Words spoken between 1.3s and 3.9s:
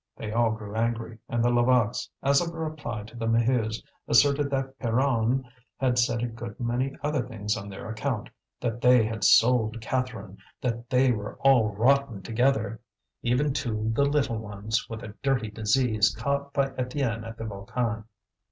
the Levaques, as a reply to the Maheus,